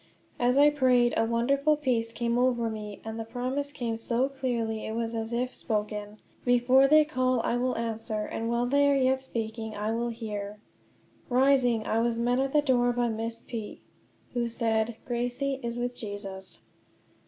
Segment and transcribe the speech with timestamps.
[0.39, 4.87] As I prayed a wonderful peace came over me, and the promise came so clearly
[4.87, 8.95] it was as if spoken: "Before they call I will answer; and while they are
[8.95, 10.57] yet speaking I will hear."
[11.29, 13.81] Rising, I was met at the door by Miss P
[14.33, 16.61] who said: "Gracie is with Jesus."